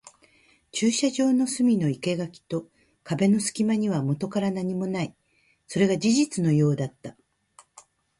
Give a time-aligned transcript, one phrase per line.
[0.71, 2.65] 駐車場の隅の生垣と
[3.03, 5.15] 壁の隙間にはもとから何もない。
[5.67, 7.15] それが事実のようだった。